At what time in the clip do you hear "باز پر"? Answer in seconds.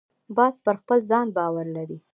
0.37-0.75